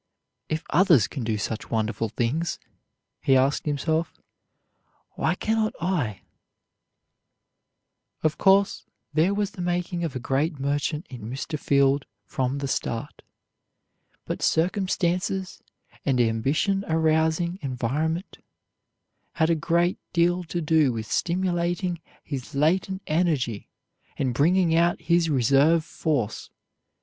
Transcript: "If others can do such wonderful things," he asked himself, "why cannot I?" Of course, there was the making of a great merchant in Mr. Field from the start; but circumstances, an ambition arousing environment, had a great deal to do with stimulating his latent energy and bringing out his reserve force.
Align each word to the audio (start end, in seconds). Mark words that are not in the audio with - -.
"If 0.49 0.63
others 0.71 1.07
can 1.07 1.23
do 1.23 1.37
such 1.37 1.69
wonderful 1.69 2.09
things," 2.09 2.57
he 3.21 3.37
asked 3.37 3.67
himself, 3.67 4.19
"why 5.11 5.35
cannot 5.35 5.75
I?" 5.79 6.21
Of 8.23 8.35
course, 8.35 8.87
there 9.13 9.31
was 9.35 9.51
the 9.51 9.61
making 9.61 10.03
of 10.03 10.15
a 10.15 10.19
great 10.19 10.57
merchant 10.59 11.05
in 11.11 11.29
Mr. 11.29 11.59
Field 11.59 12.07
from 12.25 12.57
the 12.57 12.67
start; 12.67 13.21
but 14.25 14.41
circumstances, 14.41 15.61
an 16.03 16.19
ambition 16.19 16.83
arousing 16.89 17.59
environment, 17.61 18.39
had 19.33 19.51
a 19.51 19.55
great 19.55 19.99
deal 20.13 20.43
to 20.45 20.61
do 20.61 20.91
with 20.91 21.05
stimulating 21.11 22.01
his 22.23 22.55
latent 22.55 23.03
energy 23.05 23.69
and 24.17 24.33
bringing 24.33 24.73
out 24.73 24.99
his 24.99 25.29
reserve 25.29 25.85
force. 25.85 26.49